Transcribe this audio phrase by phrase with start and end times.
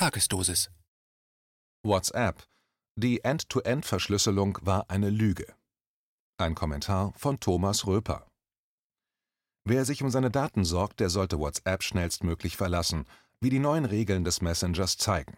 [0.00, 0.70] Tagesdosis.
[1.82, 2.42] WhatsApp.
[2.96, 5.54] Die End-to-End-Verschlüsselung war eine Lüge.
[6.38, 8.26] Ein Kommentar von Thomas Röper.
[9.66, 13.04] Wer sich um seine Daten sorgt, der sollte WhatsApp schnellstmöglich verlassen,
[13.42, 15.36] wie die neuen Regeln des Messengers zeigen.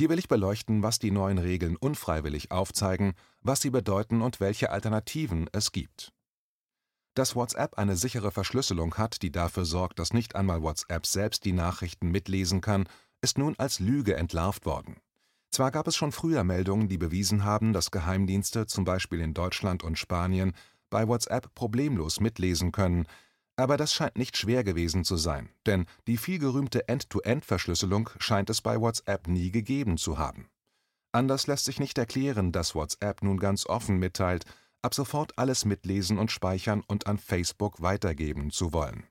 [0.00, 3.12] Hier will ich beleuchten, was die neuen Regeln unfreiwillig aufzeigen,
[3.42, 6.14] was sie bedeuten und welche Alternativen es gibt.
[7.12, 11.52] Dass WhatsApp eine sichere Verschlüsselung hat, die dafür sorgt, dass nicht einmal WhatsApp selbst die
[11.52, 12.88] Nachrichten mitlesen kann,
[13.20, 14.96] ist nun als Lüge entlarvt worden.
[15.50, 19.82] Zwar gab es schon früher Meldungen, die bewiesen haben, dass Geheimdienste, zum Beispiel in Deutschland
[19.82, 20.52] und Spanien,
[20.90, 23.06] bei WhatsApp problemlos mitlesen können,
[23.56, 28.80] aber das scheint nicht schwer gewesen zu sein, denn die vielgerühmte End-to-End-Verschlüsselung scheint es bei
[28.80, 30.48] WhatsApp nie gegeben zu haben.
[31.10, 34.44] Anders lässt sich nicht erklären, dass WhatsApp nun ganz offen mitteilt,
[34.82, 39.04] ab sofort alles mitlesen und speichern und an Facebook weitergeben zu wollen.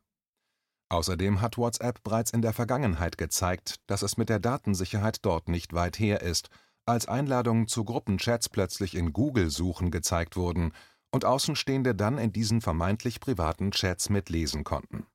[0.90, 5.74] Außerdem hat WhatsApp bereits in der Vergangenheit gezeigt, dass es mit der Datensicherheit dort nicht
[5.74, 6.50] weit her ist,
[6.86, 10.72] als Einladungen zu Gruppenchats plötzlich in Google-Suchen gezeigt wurden
[11.12, 15.06] und Außenstehende dann in diesen vermeintlich privaten Chats mitlesen konnten.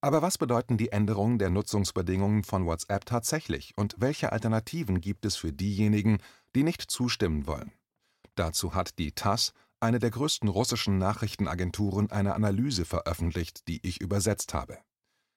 [0.00, 5.36] Aber was bedeuten die Änderungen der Nutzungsbedingungen von WhatsApp tatsächlich und welche Alternativen gibt es
[5.36, 6.18] für diejenigen,
[6.54, 7.72] die nicht zustimmen wollen?
[8.34, 14.54] Dazu hat die TASS, eine der größten russischen Nachrichtenagenturen, eine Analyse veröffentlicht, die ich übersetzt
[14.54, 14.78] habe.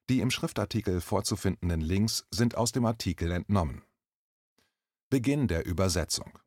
[0.09, 3.83] Die im Schriftartikel vorzufindenden Links sind aus dem Artikel entnommen.
[5.09, 6.37] Beginn der Übersetzung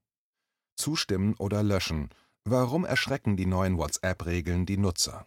[0.77, 2.11] Zustimmen oder löschen.
[2.45, 5.27] Warum erschrecken die neuen WhatsApp-Regeln die Nutzer?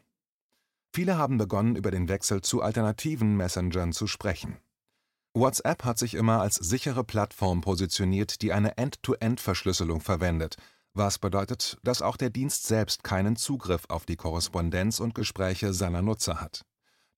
[0.93, 4.57] Viele haben begonnen, über den Wechsel zu alternativen Messengern zu sprechen.
[5.33, 10.57] WhatsApp hat sich immer als sichere Plattform positioniert, die eine End-to-End-Verschlüsselung verwendet,
[10.93, 16.01] was bedeutet, dass auch der Dienst selbst keinen Zugriff auf die Korrespondenz und Gespräche seiner
[16.01, 16.65] Nutzer hat.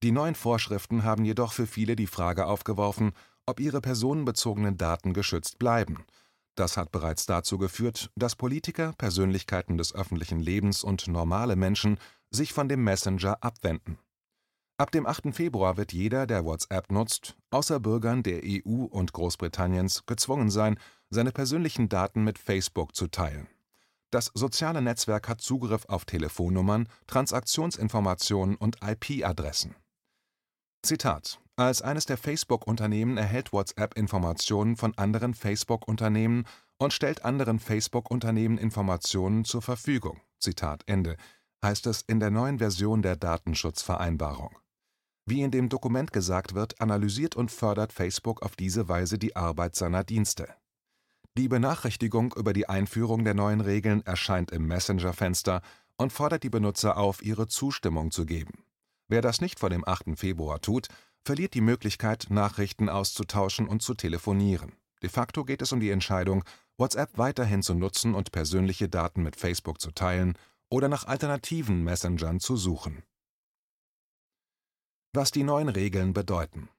[0.03, 3.13] Die neuen Vorschriften haben jedoch für viele die Frage aufgeworfen,
[3.45, 6.03] ob ihre personenbezogenen Daten geschützt bleiben.
[6.55, 11.97] Das hat bereits dazu geführt, dass Politiker, Persönlichkeiten des öffentlichen Lebens und normale Menschen
[12.31, 13.97] sich von dem Messenger abwenden.
[14.77, 15.33] Ab dem 8.
[15.33, 20.77] Februar wird jeder, der WhatsApp nutzt, außer Bürgern der EU und Großbritanniens, gezwungen sein,
[21.11, 23.47] seine persönlichen Daten mit Facebook zu teilen.
[24.11, 29.75] Das soziale Netzwerk hat Zugriff auf Telefonnummern, Transaktionsinformationen und IP-Adressen.
[30.85, 36.43] Zitat: Als eines der Facebook-Unternehmen erhält WhatsApp Informationen von anderen Facebook-Unternehmen
[36.77, 40.19] und stellt anderen Facebook-Unternehmen Informationen zur Verfügung.
[40.39, 41.15] Zitat Ende,
[41.63, 44.57] heißt es in der neuen Version der Datenschutzvereinbarung.
[45.25, 49.77] Wie in dem Dokument gesagt wird, analysiert und fördert Facebook auf diese Weise die Arbeit
[49.77, 50.53] seiner Dienste.
[51.37, 55.61] Die Benachrichtigung über die Einführung der neuen Regeln erscheint im Messenger-Fenster
[55.95, 58.65] und fordert die Benutzer auf, ihre Zustimmung zu geben.
[59.13, 60.17] Wer das nicht vor dem 8.
[60.17, 60.87] Februar tut,
[61.23, 64.71] verliert die Möglichkeit, Nachrichten auszutauschen und zu telefonieren.
[65.03, 66.43] De facto geht es um die Entscheidung,
[66.79, 70.35] WhatsApp weiterhin zu nutzen und persönliche Daten mit Facebook zu teilen
[70.67, 73.03] oder nach alternativen Messengern zu suchen.
[75.13, 76.69] Was die neuen Regeln bedeuten.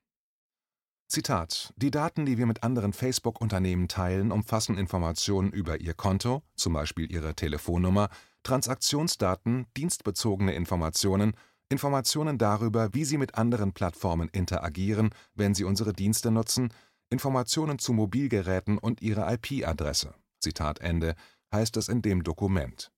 [1.07, 6.73] Zitat: Die Daten, die wir mit anderen Facebook-Unternehmen teilen, umfassen Informationen über ihr Konto, zum
[6.73, 8.09] Beispiel ihre Telefonnummer,
[8.43, 11.37] Transaktionsdaten, dienstbezogene Informationen
[11.71, 16.73] Informationen darüber, wie Sie mit anderen Plattformen interagieren, wenn Sie unsere Dienste nutzen,
[17.11, 20.15] Informationen zu Mobilgeräten und ihre IP-Adresse
[20.45, 21.15] Zitat Ende,
[21.53, 22.93] heißt es in dem Dokument.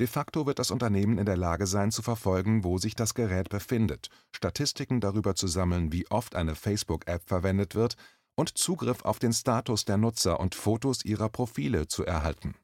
[0.00, 3.50] De facto wird das Unternehmen in der Lage sein zu verfolgen, wo sich das Gerät
[3.50, 7.96] befindet, Statistiken darüber zu sammeln, wie oft eine Facebook-App verwendet wird
[8.34, 12.54] und Zugriff auf den Status der Nutzer und Fotos ihrer Profile zu erhalten.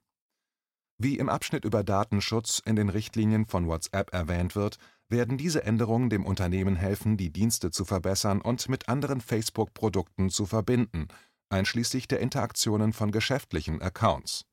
[0.97, 6.11] Wie im Abschnitt über Datenschutz in den Richtlinien von WhatsApp erwähnt wird werden diese Änderungen
[6.11, 11.09] dem Unternehmen helfen, die Dienste zu verbessern und mit anderen Facebook-Produkten zu verbinden,
[11.49, 14.45] einschließlich der Interaktionen von geschäftlichen Accounts.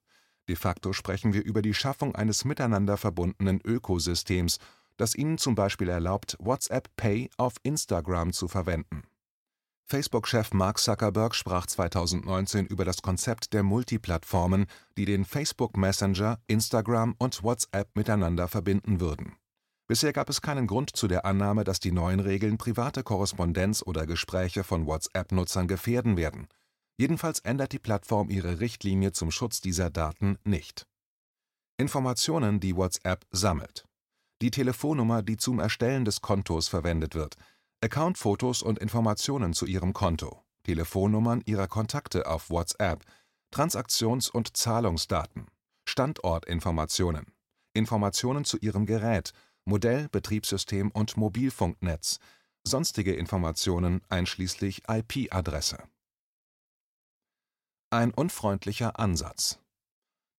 [0.48, 4.60] De facto sprechen wir über die Schaffung eines miteinander verbundenen Ökosystems,
[4.98, 9.04] das Ihnen zum Beispiel erlaubt, WhatsApp Pay auf Instagram zu verwenden.
[9.88, 14.66] Facebook-Chef Mark Zuckerberg sprach 2019 über das Konzept der Multiplattformen,
[14.98, 19.36] die den Facebook Messenger, Instagram und WhatsApp miteinander verbinden würden
[19.88, 24.08] Bisher gab es keinen Grund zu der Annahme, dass die neuen Regeln private Korrespondenz oder
[24.08, 26.48] Gespräche von WhatsApp-Nutzern gefährden werden.
[26.98, 30.88] Jedenfalls ändert die Plattform ihre Richtlinie zum Schutz dieser Daten nicht.
[31.78, 33.86] Informationen, die WhatsApp sammelt.
[34.42, 37.36] Die Telefonnummer, die zum Erstellen des Kontos verwendet wird,
[37.82, 43.04] Accountfotos und Informationen zu Ihrem Konto, Telefonnummern Ihrer Kontakte auf WhatsApp,
[43.54, 45.46] Transaktions- und Zahlungsdaten,
[45.88, 47.28] Standortinformationen,
[47.74, 49.32] Informationen zu Ihrem Gerät,
[49.66, 52.20] Modell, Betriebssystem und Mobilfunknetz,
[52.64, 55.84] sonstige Informationen einschließlich IP-Adresse
[57.90, 59.60] Ein unfreundlicher Ansatz.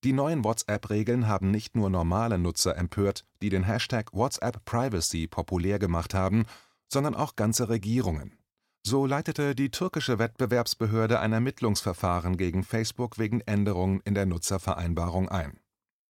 [0.05, 6.14] Die neuen WhatsApp-Regeln haben nicht nur normale Nutzer empört, die den Hashtag WhatsApp-Privacy populär gemacht
[6.14, 6.46] haben,
[6.88, 8.38] sondern auch ganze Regierungen.
[8.87, 15.58] So leitete die türkische Wettbewerbsbehörde ein Ermittlungsverfahren gegen Facebook wegen Änderungen in der Nutzervereinbarung ein.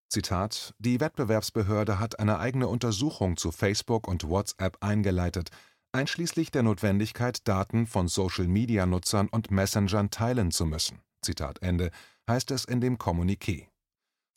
[0.08, 5.50] Zitat: Die Wettbewerbsbehörde hat eine eigene Untersuchung zu Facebook und WhatsApp eingeleitet,
[5.92, 11.00] einschließlich der Notwendigkeit, Daten von Social-Media-Nutzern und Messengern teilen zu müssen.
[11.22, 11.90] Zitat Ende,
[12.28, 13.68] heißt es in dem Kommuniqué.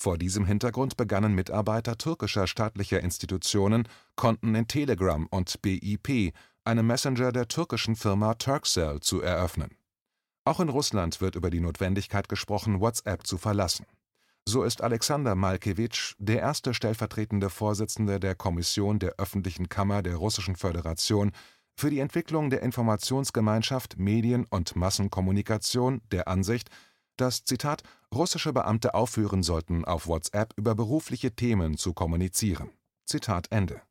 [0.01, 6.33] Vor diesem Hintergrund begannen Mitarbeiter türkischer staatlicher Institutionen, Konten in Telegram und BIP,
[6.63, 9.75] einem Messenger der türkischen Firma Turkcell, zu eröffnen.
[10.45, 13.86] Auch in Russland wird über die Notwendigkeit gesprochen, WhatsApp zu verlassen.
[14.51, 20.56] So ist Alexander Malkewitsch, der erste stellvertretende Vorsitzende der Kommission der öffentlichen Kammer der Russischen
[20.56, 21.34] Föderation
[21.75, 26.69] für die Entwicklung der Informationsgemeinschaft, Medien und Massenkommunikation, der Ansicht
[27.16, 32.72] dass Zitat russische Beamte aufhören sollten, auf WhatsApp über berufliche Themen zu kommunizieren.
[33.06, 33.84] Zitat Ende.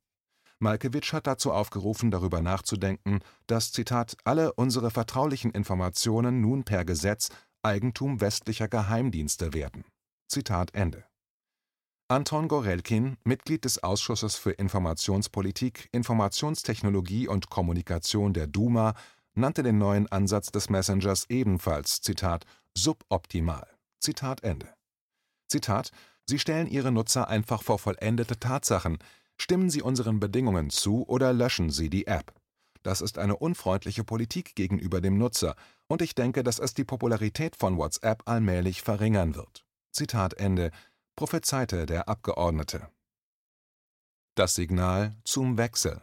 [0.59, 7.29] Malkewitsch hat dazu aufgerufen, darüber nachzudenken, dass Zitat alle unsere vertraulichen Informationen nun per Gesetz
[7.63, 9.85] Eigentum westlicher Geheimdienste werden.
[10.31, 11.05] Zitat Ende.
[12.09, 18.93] Anton Gorelkin, Mitglied des Ausschusses für Informationspolitik, Informationstechnologie und Kommunikation der Duma,
[19.35, 22.45] nannte den neuen Ansatz des Messengers ebenfalls Zitat
[22.77, 23.67] suboptimal.
[24.01, 24.69] Zitat Ende.
[25.49, 25.93] Zitat:
[26.27, 28.99] Sie stellen Ihre Nutzer einfach vor vollendete Tatsachen.
[29.41, 32.35] Stimmen Sie unseren Bedingungen zu oder löschen Sie die App.
[32.83, 37.57] Das ist eine unfreundliche Politik gegenüber dem Nutzer, und ich denke, dass es die Popularität
[37.57, 39.65] von WhatsApp allmählich verringern wird.
[39.93, 40.71] Zitat Ende,
[41.17, 42.89] prophezeite der Abgeordnete.
[44.35, 46.01] Das Signal zum Wechsel.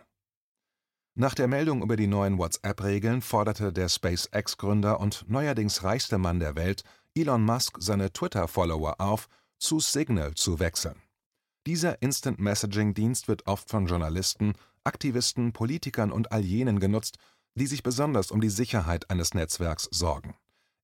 [1.18, 6.56] Nach der Meldung über die neuen WhatsApp-Regeln forderte der SpaceX-Gründer und neuerdings reichste Mann der
[6.56, 6.84] Welt,
[7.16, 11.02] Elon Musk, seine Twitter-Follower auf, zu Signal zu wechseln.
[11.66, 14.54] Dieser Instant-Messaging-Dienst wird oft von Journalisten,
[14.84, 17.18] Aktivisten, Politikern und all jenen genutzt,
[17.56, 20.36] die sich besonders um die Sicherheit eines Netzwerks sorgen.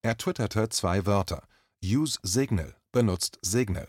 [0.02, 1.44] Er twitterte zwei Wörter:
[1.84, 3.88] Use Signal, benutzt Signal.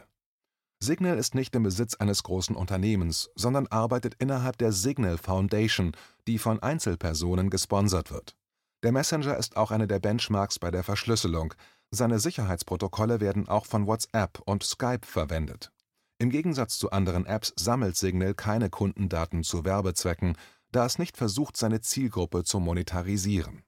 [0.82, 5.92] Signal ist nicht im Besitz eines großen Unternehmens, sondern arbeitet innerhalb der Signal Foundation,
[6.26, 8.34] die von Einzelpersonen gesponsert wird.
[8.82, 11.52] Der Messenger ist auch eine der Benchmarks bei der Verschlüsselung,
[11.90, 15.70] seine Sicherheitsprotokolle werden auch von WhatsApp und Skype verwendet.
[16.18, 20.38] Im Gegensatz zu anderen Apps sammelt Signal keine Kundendaten zu Werbezwecken,
[20.70, 23.64] da es nicht versucht, seine Zielgruppe zu monetarisieren.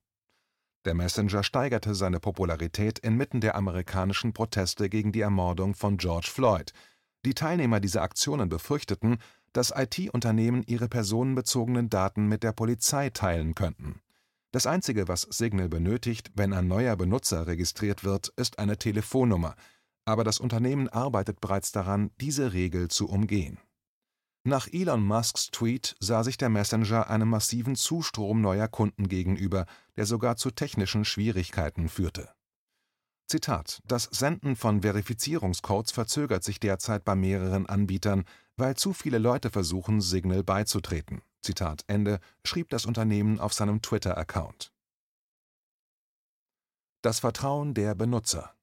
[0.85, 6.73] Der Messenger steigerte seine Popularität inmitten der amerikanischen Proteste gegen die Ermordung von George Floyd,
[7.25, 9.19] die Teilnehmer dieser Aktionen befürchteten,
[9.55, 14.01] dass IT-Unternehmen ihre personenbezogenen Daten mit der Polizei teilen könnten.
[14.53, 19.57] Das Einzige, was Signal benötigt, wenn ein neuer Benutzer registriert wird, ist eine Telefonnummer,
[20.05, 23.59] aber das Unternehmen arbeitet bereits daran, diese Regel zu umgehen.
[24.47, 29.65] Nach Elon Musks Tweet sah sich der Messenger einem massiven Zustrom neuer Kunden gegenüber,
[29.97, 32.35] der sogar zu technischen Schwierigkeiten führte
[33.27, 38.25] Zitat: Das Senden von Verifizierungscodes verzögert sich derzeit bei mehreren Anbietern,
[38.57, 41.23] weil zu viele Leute versuchen, Signal beizutreten.
[41.41, 44.73] Zitat Ende, schrieb das Unternehmen auf seinem Twitter-Account.
[47.03, 48.54] Das Vertrauen der Benutzer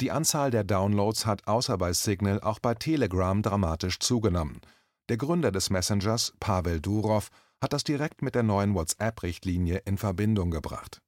[0.00, 4.60] Die Anzahl der Downloads hat außer bei Signal auch bei Telegram dramatisch zugenommen.
[5.08, 10.50] Der Gründer des Messengers, Pavel Durov, hat das direkt mit der neuen WhatsApp-Richtlinie in Verbindung
[10.50, 11.00] gebracht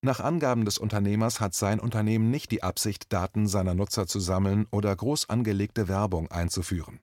[0.00, 4.66] nach Angaben des Unternehmers hat sein Unternehmen nicht die Absicht, Daten seiner Nutzer zu sammeln
[4.70, 7.00] oder groß angelegte Werbung einzuführen.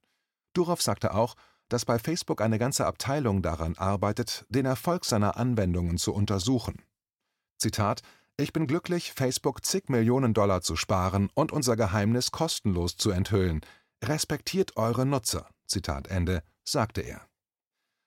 [0.54, 1.36] Durov sagte auch,
[1.68, 6.84] dass bei Facebook eine ganze Abteilung daran arbeitet, den Erfolg seiner Anwendungen zu untersuchen.
[7.58, 8.02] Zitat:
[8.38, 13.62] Ich bin glücklich, Facebook zig Millionen Dollar zu sparen und unser Geheimnis kostenlos zu enthüllen.
[14.04, 15.50] Respektiert eure Nutzer.
[15.66, 17.28] Zitat Ende, sagte er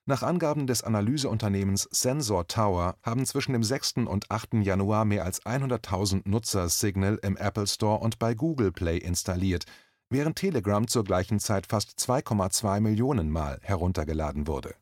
[0.09, 4.07] nach Angaben des Analyseunternehmens Sensor Tower haben zwischen dem 6.
[4.07, 4.55] und 8.
[4.55, 9.65] Januar mehr als 100.000 Nutzer Signal im Apple Store und bei Google Play installiert,
[10.09, 14.73] während Telegram zur gleichen Zeit fast 2,2 Millionen Mal heruntergeladen wurde.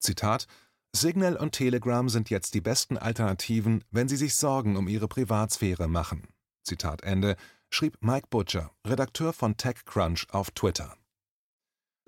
[0.00, 0.48] Zitat
[0.96, 5.88] Signal und Telegram sind jetzt die besten Alternativen, wenn sie sich Sorgen um ihre Privatsphäre
[5.88, 6.28] machen.
[6.64, 7.36] Zitat Ende,
[7.70, 10.96] schrieb Mike Butcher, Redakteur von TechCrunch auf Twitter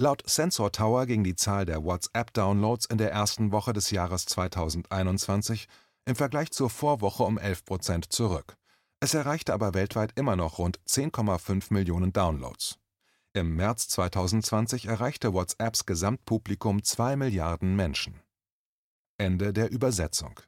[0.00, 5.66] Laut Sensor Tower ging die Zahl der WhatsApp-Downloads in der ersten Woche des Jahres 2021
[6.04, 8.57] im Vergleich zur Vorwoche um 11 Prozent zurück.
[9.00, 12.78] Es erreichte aber weltweit immer noch rund 10,5 Millionen Downloads.
[13.33, 18.21] Im März 2020 erreichte WhatsApps Gesamtpublikum 2 Milliarden Menschen.
[19.18, 20.40] Ende der Übersetzung.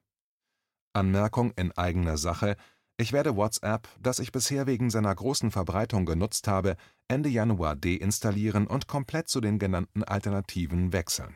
[0.92, 2.56] Anmerkung in eigener Sache
[2.96, 6.76] Ich werde WhatsApp, das ich bisher wegen seiner großen Verbreitung genutzt habe,
[7.08, 11.34] Ende Januar deinstallieren und komplett zu den genannten Alternativen wechseln